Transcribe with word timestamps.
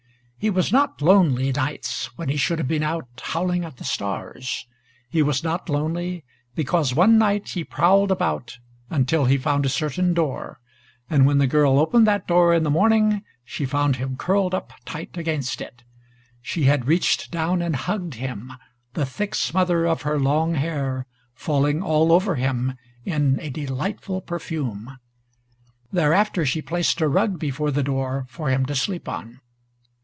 He 0.43 0.49
was 0.49 0.71
not 0.71 1.03
lonely, 1.03 1.51
nights, 1.51 2.09
when 2.17 2.27
he 2.27 2.35
should 2.35 2.57
have 2.57 2.67
been 2.67 2.81
out 2.81 3.07
howling 3.23 3.63
at 3.63 3.77
the 3.77 3.83
stars. 3.83 4.65
He 5.07 5.21
was 5.21 5.43
not 5.43 5.69
lonely, 5.69 6.23
because 6.55 6.95
one 6.95 7.19
night 7.19 7.49
he 7.49 7.63
prowled 7.63 8.09
about 8.09 8.57
until 8.89 9.25
he 9.25 9.37
found 9.37 9.67
a 9.67 9.69
certain 9.69 10.15
door, 10.15 10.59
and 11.07 11.27
when 11.27 11.37
the 11.37 11.45
girl 11.45 11.77
opened 11.77 12.07
that 12.07 12.25
door 12.25 12.55
in 12.55 12.63
the 12.63 12.71
morning 12.71 13.21
she 13.45 13.67
found 13.67 13.97
him 13.97 14.17
curled 14.17 14.55
up 14.55 14.73
tight 14.83 15.15
against 15.15 15.61
it. 15.61 15.83
She 16.41 16.63
had 16.63 16.87
reached 16.87 17.29
down 17.29 17.61
and 17.61 17.75
hugged 17.75 18.15
him, 18.15 18.51
the 18.95 19.05
thick 19.05 19.35
smother 19.35 19.85
of 19.85 20.01
her 20.01 20.19
long 20.19 20.55
hair 20.55 21.05
falling 21.35 21.83
all 21.83 22.11
over 22.11 22.33
him 22.33 22.73
in 23.05 23.37
a 23.41 23.51
delightful 23.51 24.21
perfume; 24.21 24.97
thereafter 25.91 26.47
she 26.47 26.63
placed 26.63 26.99
a 26.99 27.07
rug 27.07 27.37
before 27.37 27.69
the 27.69 27.83
door 27.83 28.25
for 28.27 28.49
him 28.49 28.65
to 28.65 28.73
sleep 28.73 29.07
on. 29.07 29.39